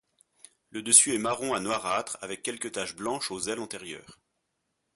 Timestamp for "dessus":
0.81-1.13